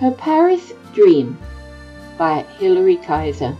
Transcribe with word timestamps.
Her 0.00 0.12
Paris 0.12 0.72
Dream 0.94 1.36
by 2.16 2.44
Hilary 2.58 2.96
Kaiser. 2.96 3.56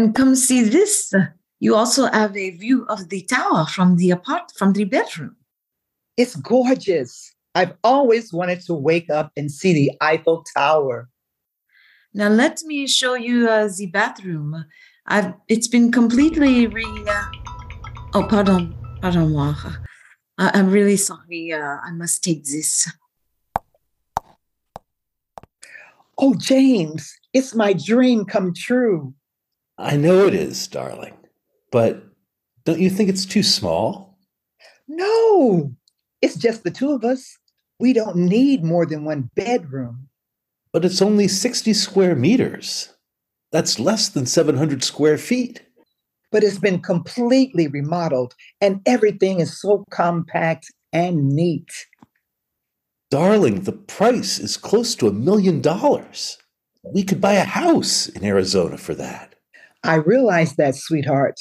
And 0.00 0.14
come 0.14 0.34
see 0.34 0.62
this. 0.62 1.12
You 1.58 1.74
also 1.74 2.06
have 2.06 2.34
a 2.34 2.56
view 2.56 2.86
of 2.86 3.10
the 3.10 3.20
tower 3.20 3.66
from 3.66 3.96
the 3.96 4.12
apart 4.12 4.50
from 4.56 4.72
the 4.72 4.84
bedroom. 4.84 5.36
It's 6.16 6.36
gorgeous. 6.36 7.34
I've 7.54 7.74
always 7.84 8.32
wanted 8.32 8.62
to 8.62 8.72
wake 8.72 9.10
up 9.10 9.30
and 9.36 9.52
see 9.52 9.74
the 9.74 9.92
Eiffel 10.00 10.42
Tower. 10.56 11.10
Now 12.14 12.30
let 12.30 12.62
me 12.62 12.86
show 12.86 13.12
you 13.12 13.46
uh, 13.50 13.68
the 13.76 13.88
bathroom. 13.88 14.64
I've 15.04 15.34
it's 15.48 15.68
been 15.68 15.92
completely 15.92 16.66
re. 16.66 16.86
Uh, 17.06 17.24
oh, 18.14 18.26
pardon, 18.26 18.74
pardon 19.02 19.30
moi. 19.34 19.54
I, 20.38 20.50
I'm 20.54 20.70
really 20.70 20.96
sorry. 20.96 21.52
Uh, 21.52 21.76
I 21.84 21.90
must 21.92 22.24
take 22.24 22.44
this. 22.44 22.90
Oh, 26.16 26.32
James, 26.38 27.14
it's 27.34 27.54
my 27.54 27.74
dream 27.74 28.24
come 28.24 28.54
true. 28.54 29.12
I 29.80 29.96
know 29.96 30.26
it 30.26 30.34
is, 30.34 30.68
darling. 30.68 31.14
But 31.72 32.04
don't 32.64 32.80
you 32.80 32.90
think 32.90 33.08
it's 33.08 33.24
too 33.24 33.42
small? 33.42 34.18
No, 34.86 35.74
it's 36.20 36.36
just 36.36 36.64
the 36.64 36.70
two 36.70 36.92
of 36.92 37.02
us. 37.02 37.38
We 37.78 37.94
don't 37.94 38.16
need 38.16 38.62
more 38.62 38.84
than 38.84 39.04
one 39.04 39.30
bedroom. 39.34 40.08
But 40.72 40.84
it's 40.84 41.00
only 41.00 41.28
60 41.28 41.72
square 41.72 42.14
meters. 42.14 42.92
That's 43.52 43.80
less 43.80 44.10
than 44.10 44.26
700 44.26 44.84
square 44.84 45.16
feet. 45.16 45.62
But 46.30 46.44
it's 46.44 46.58
been 46.58 46.80
completely 46.80 47.66
remodeled 47.66 48.34
and 48.60 48.80
everything 48.84 49.40
is 49.40 49.60
so 49.60 49.84
compact 49.90 50.70
and 50.92 51.30
neat. 51.30 51.72
Darling, 53.10 53.62
the 53.62 53.72
price 53.72 54.38
is 54.38 54.56
close 54.56 54.94
to 54.96 55.08
a 55.08 55.12
million 55.12 55.60
dollars. 55.60 56.38
We 56.84 57.02
could 57.02 57.20
buy 57.20 57.34
a 57.34 57.44
house 57.44 58.08
in 58.08 58.24
Arizona 58.24 58.76
for 58.76 58.94
that. 58.94 59.34
I 59.82 59.96
realize 59.96 60.56
that, 60.56 60.74
sweetheart, 60.74 61.36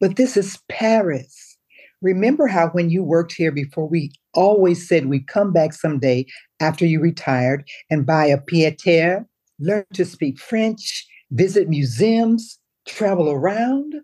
but 0.00 0.16
this 0.16 0.36
is 0.36 0.58
Paris. 0.68 1.56
Remember 2.00 2.46
how 2.46 2.68
when 2.68 2.90
you 2.90 3.02
worked 3.02 3.32
here 3.32 3.50
before, 3.50 3.88
we 3.88 4.12
always 4.34 4.86
said 4.86 5.06
we'd 5.06 5.26
come 5.26 5.52
back 5.52 5.72
someday 5.72 6.26
after 6.60 6.86
you 6.86 7.00
retired 7.00 7.68
and 7.90 8.06
buy 8.06 8.26
a 8.26 8.38
pied 8.38 8.78
terre, 8.78 9.26
learn 9.58 9.84
to 9.94 10.04
speak 10.04 10.38
French, 10.38 11.06
visit 11.30 11.68
museums, 11.68 12.58
travel 12.86 13.30
around? 13.30 13.94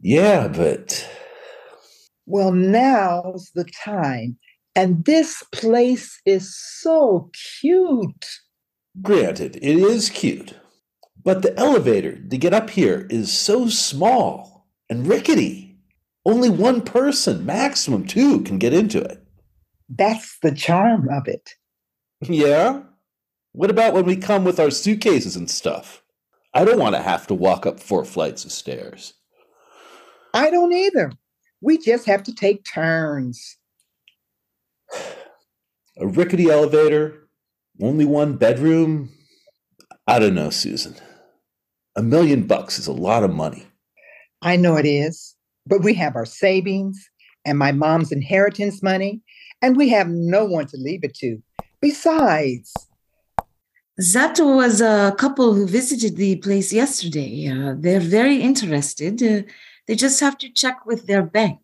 Yeah, 0.00 0.48
but. 0.48 1.08
Well, 2.26 2.52
now's 2.52 3.50
the 3.54 3.64
time. 3.64 4.36
And 4.74 5.04
this 5.04 5.44
place 5.52 6.20
is 6.24 6.56
so 6.56 7.30
cute. 7.60 8.26
Granted, 9.00 9.56
it 9.56 9.78
is 9.78 10.10
cute. 10.10 10.54
But 11.24 11.42
the 11.42 11.56
elevator 11.58 12.16
to 12.16 12.38
get 12.38 12.52
up 12.52 12.70
here 12.70 13.06
is 13.10 13.32
so 13.32 13.68
small 13.68 14.66
and 14.90 15.06
rickety. 15.06 15.78
Only 16.24 16.50
one 16.50 16.82
person, 16.82 17.46
maximum 17.46 18.06
two, 18.06 18.42
can 18.42 18.58
get 18.58 18.72
into 18.72 19.00
it. 19.00 19.24
That's 19.88 20.38
the 20.40 20.52
charm 20.52 21.08
of 21.10 21.28
it. 21.28 21.54
Yeah? 22.20 22.82
What 23.52 23.70
about 23.70 23.92
when 23.92 24.04
we 24.06 24.16
come 24.16 24.44
with 24.44 24.58
our 24.58 24.70
suitcases 24.70 25.36
and 25.36 25.50
stuff? 25.50 26.02
I 26.54 26.64
don't 26.64 26.78
want 26.78 26.94
to 26.94 27.02
have 27.02 27.26
to 27.28 27.34
walk 27.34 27.66
up 27.66 27.80
four 27.80 28.04
flights 28.04 28.44
of 28.44 28.52
stairs. 28.52 29.14
I 30.34 30.50
don't 30.50 30.72
either. 30.72 31.12
We 31.60 31.78
just 31.78 32.06
have 32.06 32.22
to 32.24 32.34
take 32.34 32.64
turns. 32.64 33.56
A 35.98 36.06
rickety 36.06 36.50
elevator, 36.50 37.28
only 37.80 38.04
one 38.04 38.36
bedroom. 38.36 39.10
I 40.06 40.18
don't 40.18 40.34
know, 40.34 40.50
Susan. 40.50 40.96
A 41.96 42.02
million 42.02 42.46
bucks 42.46 42.78
is 42.78 42.86
a 42.86 42.92
lot 42.92 43.22
of 43.22 43.32
money. 43.34 43.66
I 44.40 44.56
know 44.56 44.76
it 44.76 44.86
is, 44.86 45.34
but 45.66 45.82
we 45.82 45.94
have 45.94 46.16
our 46.16 46.24
savings 46.26 47.08
and 47.44 47.58
my 47.58 47.72
mom's 47.72 48.12
inheritance 48.12 48.82
money, 48.82 49.20
and 49.60 49.76
we 49.76 49.88
have 49.90 50.08
no 50.08 50.44
one 50.44 50.66
to 50.68 50.76
leave 50.76 51.04
it 51.04 51.14
to. 51.16 51.42
Besides, 51.80 52.72
That 54.14 54.38
was 54.40 54.80
a 54.80 55.14
couple 55.18 55.52
who 55.54 55.66
visited 55.66 56.16
the 56.16 56.36
place 56.36 56.72
yesterday. 56.72 57.48
Uh, 57.48 57.74
they're 57.78 58.00
very 58.00 58.40
interested. 58.40 59.22
Uh, 59.22 59.42
they 59.86 59.94
just 59.94 60.18
have 60.20 60.38
to 60.38 60.48
check 60.50 60.86
with 60.86 61.06
their 61.06 61.22
bank. 61.22 61.58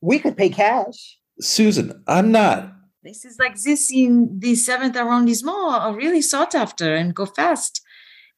we 0.00 0.18
could 0.18 0.36
pay 0.36 0.50
cash. 0.50 1.18
Susan, 1.40 2.02
I'm 2.06 2.30
not. 2.30 2.58
This 3.02 3.24
is 3.24 3.38
like 3.38 3.56
this 3.68 3.90
in 3.90 4.38
the 4.38 4.54
seventh 4.54 4.96
arrondissement 4.96 5.56
are 5.56 5.94
really 5.96 6.22
sought 6.22 6.54
after 6.54 6.94
and 6.94 7.14
go 7.14 7.26
fast. 7.26 7.80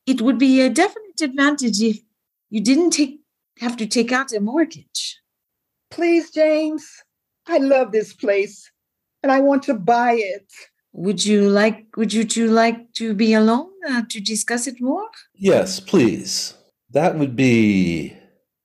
It 0.06 0.20
would 0.22 0.38
be 0.38 0.60
a 0.60 0.70
definite 0.70 1.05
advantage 1.20 1.80
if 1.80 1.98
you 2.50 2.60
didn't 2.60 2.90
take 2.90 3.20
have 3.60 3.76
to 3.76 3.86
take 3.86 4.12
out 4.12 4.32
a 4.32 4.40
mortgage. 4.40 5.20
Please, 5.90 6.30
James. 6.30 6.84
I 7.48 7.58
love 7.58 7.92
this 7.92 8.12
place 8.12 8.70
and 9.22 9.32
I 9.32 9.40
want 9.40 9.62
to 9.64 9.74
buy 9.74 10.12
it. 10.12 10.52
Would 10.92 11.24
you 11.24 11.48
like 11.48 11.86
would 11.96 12.12
you 12.12 12.24
two 12.24 12.48
like 12.48 12.92
to 12.94 13.14
be 13.14 13.34
alone 13.34 13.70
uh, 13.88 14.02
to 14.08 14.20
discuss 14.20 14.66
it 14.66 14.80
more? 14.80 15.08
Yes, 15.34 15.80
please. 15.80 16.54
That 16.90 17.16
would 17.16 17.36
be. 17.36 18.16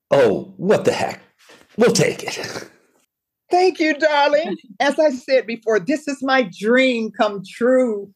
Oh, 0.09 0.53
what 0.57 0.85
the 0.85 0.93
heck? 0.93 1.21
We'll 1.77 1.91
take 1.93 2.23
it. 2.23 2.69
Thank 3.49 3.79
you, 3.79 3.97
darling. 3.97 4.57
As 4.79 4.97
I 4.97 5.09
said 5.09 5.45
before, 5.45 5.79
this 5.79 6.07
is 6.07 6.21
my 6.21 6.49
dream 6.59 7.11
come 7.11 7.43
true. 7.45 8.13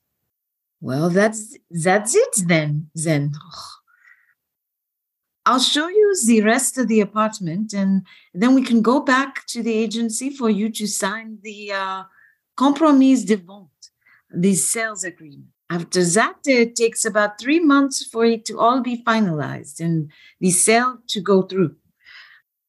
Well, 0.81 1.09
that's 1.09 1.57
that's 1.69 2.15
it 2.15 2.47
then. 2.47 2.89
Then 2.95 3.33
I'll 5.45 5.59
show 5.59 5.87
you 5.87 6.15
the 6.25 6.41
rest 6.41 6.77
of 6.77 6.87
the 6.87 7.01
apartment, 7.01 7.73
and 7.73 8.05
then 8.33 8.55
we 8.55 8.63
can 8.63 8.81
go 8.81 8.99
back 8.99 9.45
to 9.47 9.61
the 9.61 9.73
agency 9.73 10.29
for 10.31 10.49
you 10.49 10.69
to 10.71 10.87
sign 10.87 11.37
the 11.43 11.71
uh, 11.71 12.03
compromis 12.57 13.23
de 13.25 13.35
vente, 13.35 13.91
the 14.33 14.55
sales 14.55 15.03
agreement. 15.03 15.49
After 15.69 16.03
that, 16.03 16.37
it 16.45 16.75
takes 16.75 17.05
about 17.05 17.39
three 17.39 17.59
months 17.59 18.03
for 18.03 18.25
it 18.25 18.45
to 18.45 18.59
all 18.59 18.81
be 18.81 19.03
finalized 19.03 19.79
and 19.79 20.11
the 20.39 20.51
sale 20.51 20.99
to 21.07 21.21
go 21.21 21.43
through. 21.43 21.75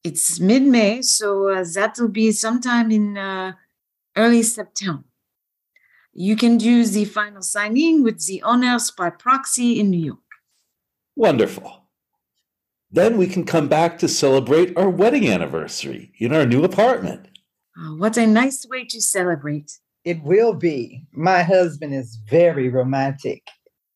It's 0.03 0.39
mid-May, 0.39 1.01
so 1.01 1.49
uh, 1.49 1.65
that 1.73 1.97
will 1.99 2.09
be 2.09 2.31
sometime 2.31 2.91
in 2.91 3.17
uh, 3.17 3.53
early 4.15 4.43
September. 4.43 5.03
You 6.13 6.35
can 6.35 6.57
do 6.57 6.85
the 6.85 7.05
final 7.05 7.41
signing 7.41 8.03
with 8.03 8.25
the 8.25 8.41
owners 8.43 8.91
by 8.91 9.09
proxy 9.09 9.79
in 9.79 9.89
New 9.89 10.03
York. 10.03 10.19
Wonderful. 11.15 11.86
Then 12.97 13.17
we 13.17 13.27
can 13.27 13.45
come 13.45 13.67
back 13.67 13.99
to 13.99 14.07
celebrate 14.07 14.75
our 14.75 14.89
wedding 14.89 15.27
anniversary 15.27 16.11
in 16.17 16.33
our 16.33 16.47
new 16.47 16.63
apartment. 16.63 17.27
Uh, 17.77 17.93
what 17.93 18.17
a 18.17 18.25
nice 18.25 18.65
way 18.67 18.85
to 18.85 18.99
celebrate. 18.99 19.71
It 20.03 20.23
will 20.23 20.55
be. 20.55 21.05
My 21.11 21.43
husband 21.43 21.93
is 21.93 22.17
very 22.27 22.69
romantic. 22.69 23.43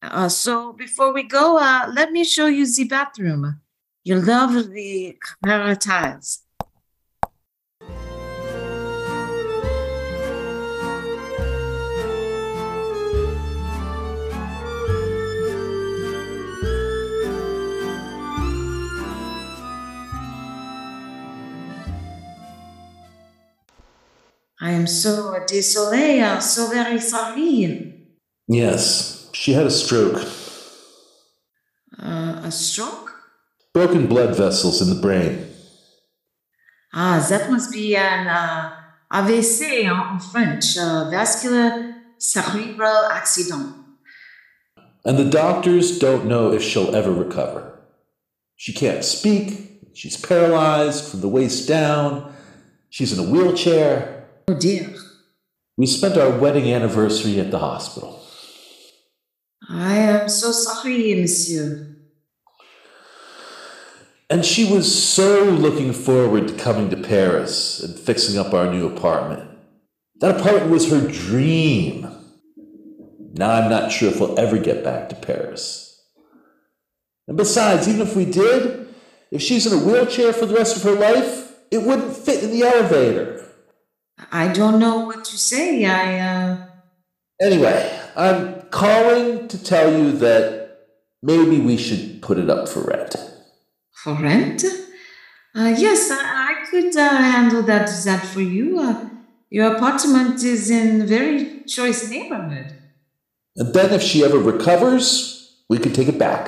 Uh, 0.04 0.30
so 0.30 0.74
before 0.74 1.16
we 1.16 1.24
go, 1.24 1.58
uh, 1.58 1.90
let 1.92 2.12
me 2.12 2.24
show 2.24 2.46
you 2.46 2.72
the 2.72 2.84
bathroom. 2.84 3.60
You'll 4.04 4.24
love 4.24 4.70
the 4.70 5.18
Carrara 5.44 5.76
tiles. 5.78 6.44
I 24.64 24.74
am 24.74 24.86
so 24.86 25.34
désolé, 25.48 26.22
uh, 26.22 26.40
so 26.40 26.70
very 26.70 27.00
sorry. 27.00 27.96
Yes, 28.48 29.28
she 29.34 29.54
had 29.54 29.66
a 29.66 29.72
stroke. 29.72 30.22
Uh, 31.98 32.42
a 32.44 32.52
stroke? 32.52 33.12
Broken 33.74 34.06
blood 34.06 34.36
vessels 34.36 34.80
in 34.80 34.90
the 34.96 35.02
brain. 35.02 35.48
Ah, 36.94 37.26
that 37.28 37.50
must 37.50 37.72
be 37.72 37.96
an 37.96 38.28
uh, 38.28 38.72
AVC 39.12 39.86
en, 39.86 40.20
French, 40.20 40.78
uh, 40.78 41.10
vascular 41.10 41.96
cerebral 42.20 43.06
accident. 43.12 43.76
And 45.04 45.18
the 45.18 45.26
doctors 45.26 45.98
don't 45.98 46.26
know 46.26 46.54
if 46.54 46.62
she'll 46.62 46.96
ever 46.96 47.12
recover. 47.12 47.80
She 48.58 48.74
can't 48.74 49.04
speak, 49.04 49.80
she's 49.96 50.18
paralyzed 50.18 51.06
from 51.06 51.22
the 51.22 51.30
waist 51.30 51.68
down, 51.68 52.32
she's 52.92 53.12
in 53.18 53.26
a 53.26 53.28
wheelchair. 53.28 54.21
Oh 54.52 54.60
dear. 54.60 54.94
We 55.78 55.86
spent 55.86 56.18
our 56.18 56.30
wedding 56.30 56.74
anniversary 56.74 57.40
at 57.40 57.52
the 57.52 57.60
hospital. 57.60 58.22
I 59.70 59.94
am 59.94 60.28
so 60.28 60.52
sorry, 60.52 61.16
monsieur. 61.16 61.96
And 64.30 64.44
she 64.44 64.70
was 64.70 64.94
so 64.94 65.46
looking 65.46 65.94
forward 65.94 66.50
to 66.50 66.54
coming 66.56 66.90
to 66.90 66.98
Paris 66.98 67.80
and 67.80 67.98
fixing 67.98 68.38
up 68.38 68.54
our 68.54 68.70
new 68.70 68.88
apartment. 68.88 69.50
That 70.20 70.42
apartment 70.42 70.70
was 70.70 70.92
her 70.92 71.08
dream. 71.08 72.10
Now 73.36 73.52
I'm 73.52 73.70
not 73.70 73.94
sure 73.94 74.10
if 74.10 74.20
we'll 74.20 74.38
ever 74.38 74.58
get 74.58 74.84
back 74.84 75.08
to 75.10 75.16
Paris. 75.16 75.98
And 77.30 77.38
besides, 77.38 77.88
even 77.88 78.02
if 78.02 78.18
we 78.18 78.26
did, 78.26 78.94
if 79.32 79.42
she's 79.42 79.66
in 79.66 79.80
a 79.80 79.82
wheelchair 79.82 80.34
for 80.34 80.46
the 80.46 80.56
rest 80.56 80.76
of 80.76 80.84
her 80.84 80.92
life, 80.92 81.54
it 81.72 81.84
wouldn't 81.84 82.18
fit 82.18 82.44
in 82.44 82.52
the 82.52 82.64
elevator. 82.64 83.41
I 84.32 84.48
don't 84.48 84.80
know 84.80 85.06
what 85.06 85.26
to 85.26 85.38
say. 85.38 85.86
I, 85.86 86.20
uh. 86.20 86.58
Anyway, 87.42 88.00
I'm 88.16 88.62
calling 88.72 89.48
to 89.50 89.64
tell 89.64 89.92
you 89.92 90.14
that 90.14 90.78
maybe 91.22 91.60
we 91.60 91.76
should 91.78 92.22
put 92.22 92.38
it 92.38 92.50
up 92.50 92.70
for 92.70 92.82
rent. 92.84 93.16
For 93.92 94.14
rent? 94.14 94.64
Uh, 95.54 95.76
yes, 95.78 96.10
I, 96.10 96.62
I 96.62 96.66
could 96.70 96.96
uh, 96.96 97.10
handle 97.10 97.62
that, 97.64 97.90
that 98.06 98.26
for 98.26 98.42
you. 98.42 98.80
Uh, 98.80 99.10
your 99.50 99.76
apartment 99.76 100.42
is 100.44 100.70
in 100.70 101.02
a 101.02 101.06
very 101.06 101.64
choice 101.66 102.10
neighborhood. 102.10 102.74
And 103.58 103.74
then 103.74 103.94
if 103.94 104.02
she 104.02 104.24
ever 104.24 104.38
recovers, 104.38 105.62
we 105.70 105.78
could 105.78 105.94
take 105.94 106.08
it 106.08 106.18
back. 106.18 106.48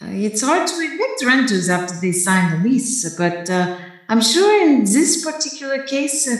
Uh, 0.00 0.06
it's 0.10 0.42
hard 0.42 0.68
to 0.68 0.74
evict 0.74 1.24
renters 1.24 1.68
after 1.68 1.94
they 2.00 2.12
sign 2.12 2.62
the 2.62 2.68
lease, 2.68 3.16
but 3.16 3.50
uh, 3.50 3.76
I'm 4.12 4.20
sure 4.20 4.68
in 4.68 4.84
this 4.84 5.24
particular 5.24 5.84
case, 5.84 6.28
uh, 6.28 6.36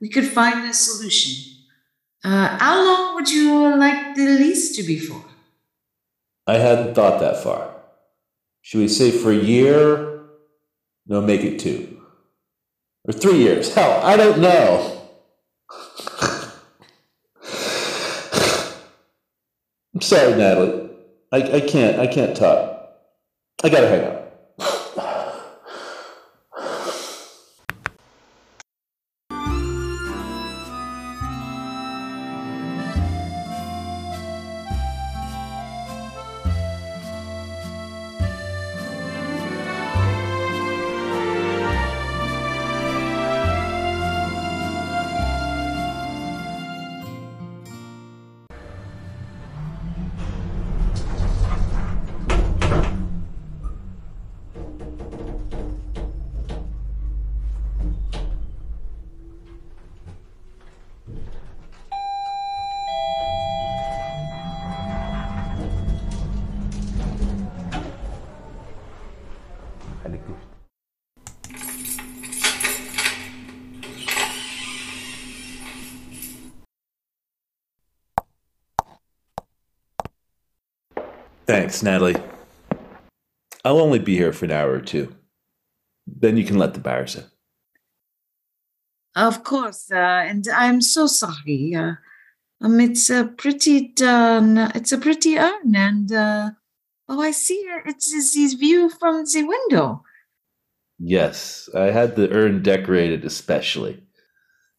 we 0.00 0.08
could 0.08 0.28
find 0.28 0.70
a 0.70 0.72
solution. 0.72 1.54
how 2.22 2.76
long 2.84 3.16
would 3.16 3.28
you 3.28 3.76
like 3.76 4.14
the 4.14 4.26
lease 4.26 4.76
to 4.76 4.84
be 4.84 4.96
for? 5.00 5.24
I 6.46 6.58
hadn't 6.58 6.94
thought 6.94 7.18
that 7.18 7.42
far. 7.42 7.74
Should 8.62 8.78
we 8.78 8.86
say 8.86 9.10
for 9.10 9.32
a 9.32 9.42
year? 9.54 10.20
No, 11.08 11.20
make 11.20 11.42
it 11.42 11.58
two. 11.58 12.00
Or 13.08 13.12
three 13.12 13.38
years. 13.38 13.74
Hell, 13.74 14.00
I 14.04 14.16
don't 14.16 14.38
know. 14.38 15.08
I'm 19.94 20.00
sorry, 20.00 20.36
Natalie. 20.36 20.90
I, 21.32 21.38
I 21.56 21.60
can't 21.60 21.98
I 21.98 22.06
can't 22.06 22.36
talk. 22.36 22.88
I 23.64 23.68
gotta 23.68 23.88
hang 23.88 24.04
up. 24.04 24.25
Thanks, 81.46 81.80
Natalie. 81.80 82.16
I'll 83.64 83.78
only 83.78 84.00
be 84.00 84.16
here 84.16 84.32
for 84.32 84.46
an 84.46 84.50
hour 84.50 84.72
or 84.72 84.80
two. 84.80 85.14
Then 86.06 86.36
you 86.36 86.44
can 86.44 86.58
let 86.58 86.74
the 86.74 86.80
buyers 86.80 87.14
in. 87.14 87.24
Of 89.14 89.44
course, 89.44 89.90
uh, 89.90 89.96
and 90.26 90.46
I'm 90.52 90.80
so 90.80 91.06
sorry. 91.06 91.74
Uh, 91.74 91.94
um, 92.60 92.80
it's 92.80 93.08
a 93.10 93.24
pretty, 93.24 93.94
uh, 94.02 94.70
it's 94.74 94.92
a 94.92 94.98
pretty 94.98 95.38
urn, 95.38 95.74
and 95.74 96.12
uh, 96.12 96.50
oh, 97.08 97.20
I 97.20 97.30
see 97.30 97.64
it's 97.86 98.12
this 98.12 98.54
view 98.54 98.90
from 98.90 99.24
the 99.24 99.44
window. 99.44 100.02
Yes, 100.98 101.68
I 101.74 101.86
had 101.86 102.16
the 102.16 102.30
urn 102.32 102.62
decorated 102.62 103.24
especially. 103.24 104.02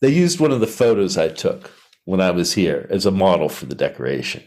They 0.02 0.10
used 0.10 0.40
one 0.40 0.52
of 0.52 0.60
the 0.60 0.68
photos 0.68 1.18
I 1.18 1.30
took 1.30 1.72
when 2.06 2.22
I 2.22 2.32
was 2.32 2.54
here 2.54 2.88
as 2.90 3.06
a 3.06 3.12
model 3.12 3.50
for 3.50 3.66
the 3.66 3.76
decoration 3.76 4.44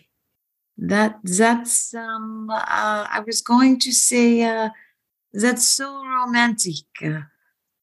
that 0.88 1.18
that's 1.22 1.94
um 1.94 2.48
uh, 2.50 3.06
i 3.10 3.22
was 3.26 3.40
going 3.42 3.78
to 3.78 3.92
say 3.92 4.42
uh, 4.42 4.70
that's 5.32 5.66
so 5.66 6.04
romantic. 6.04 6.84
Uh, 7.04 7.22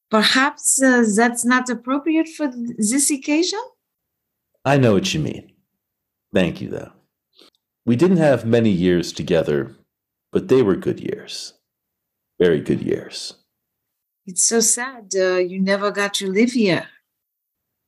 perhaps 0.10 0.82
uh, 0.82 1.06
that's 1.16 1.46
not 1.46 1.70
appropriate 1.70 2.28
for 2.28 2.52
this 2.78 3.10
occasion? 3.10 3.60
I 4.66 4.78
know 4.78 4.94
what 4.94 5.14
you 5.14 5.20
mean. 5.20 5.52
Thank 6.34 6.62
you 6.62 6.70
though. 6.70 6.92
We 7.86 7.96
didn't 7.96 8.18
have 8.18 8.46
many 8.46 8.70
years 8.70 9.14
together 9.14 9.76
but 10.34 10.50
they 10.50 10.62
were 10.62 10.76
good 10.76 11.00
years. 11.00 11.54
Very 12.38 12.60
good 12.60 12.82
years. 12.82 13.34
It's 14.26 14.44
so 14.44 14.60
sad 14.60 15.14
uh, 15.16 15.38
you 15.38 15.60
never 15.60 15.90
got 15.90 16.14
to 16.16 16.30
live 16.30 16.52
here. 16.52 16.88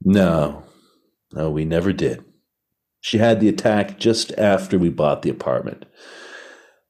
No. 0.03 0.63
No 1.33 1.51
we 1.51 1.65
never 1.65 1.91
did 1.91 2.23
she 3.01 3.17
had 3.17 3.39
the 3.39 3.49
attack 3.49 3.97
just 3.97 4.31
after 4.37 4.77
we 4.77 4.89
bought 4.89 5.21
the 5.21 5.29
apartment 5.29 5.85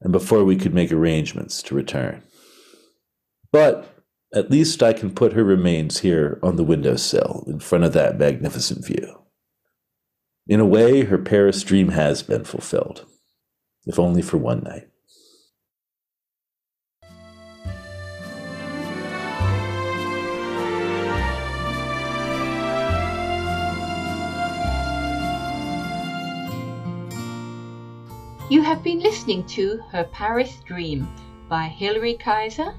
and 0.01 0.11
before 0.11 0.43
we 0.43 0.55
could 0.55 0.73
make 0.73 0.91
arrangements 0.91 1.61
to 1.63 1.75
return. 1.75 2.23
But 3.51 3.95
at 4.33 4.51
least 4.51 4.83
I 4.83 4.93
can 4.93 5.13
put 5.13 5.33
her 5.33 5.43
remains 5.43 5.99
here 5.99 6.39
on 6.43 6.55
the 6.55 6.63
windowsill 6.63 7.45
in 7.47 7.59
front 7.59 7.83
of 7.83 7.93
that 7.93 8.17
magnificent 8.17 8.85
view. 8.85 9.23
In 10.47 10.59
a 10.59 10.65
way, 10.65 11.03
her 11.05 11.17
Paris 11.17 11.63
dream 11.63 11.89
has 11.89 12.23
been 12.23 12.43
fulfilled, 12.43 13.05
if 13.85 13.99
only 13.99 14.21
for 14.21 14.37
one 14.37 14.63
night. 14.63 14.87
You 28.49 28.63
have 28.63 28.81
been 28.81 28.97
listening 28.97 29.45
to 29.49 29.79
Her 29.91 30.05
Paris 30.05 30.59
Dream 30.65 31.07
by 31.47 31.67
Hilary 31.67 32.15
Kaiser 32.15 32.73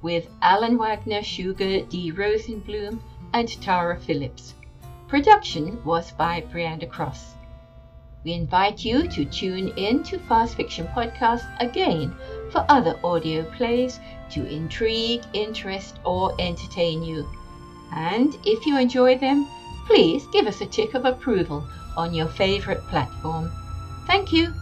with 0.00 0.28
Alan 0.42 0.78
Wagner, 0.78 1.24
Sugar 1.24 1.80
D. 1.80 2.12
Rosenblum, 2.12 3.00
and 3.32 3.48
Tara 3.60 3.98
Phillips. 3.98 4.54
Production 5.08 5.82
was 5.84 6.12
by 6.12 6.42
Brianda 6.42 6.88
Cross. 6.88 7.34
We 8.22 8.34
invite 8.34 8.84
you 8.84 9.08
to 9.08 9.24
tune 9.24 9.76
in 9.76 10.04
to 10.04 10.20
Fast 10.20 10.54
Fiction 10.54 10.86
Podcast 10.94 11.44
again 11.58 12.14
for 12.52 12.64
other 12.68 12.96
audio 13.02 13.42
plays 13.56 13.98
to 14.30 14.46
intrigue, 14.46 15.24
interest, 15.32 15.96
or 16.04 16.32
entertain 16.38 17.02
you. 17.02 17.28
And 17.92 18.38
if 18.44 18.64
you 18.64 18.78
enjoy 18.78 19.18
them, 19.18 19.48
please 19.88 20.28
give 20.32 20.46
us 20.46 20.60
a 20.60 20.66
tick 20.66 20.94
of 20.94 21.04
approval 21.04 21.66
on 21.96 22.14
your 22.14 22.28
favorite 22.28 22.86
platform. 22.86 23.50
Thank 24.06 24.32
you. 24.32 24.54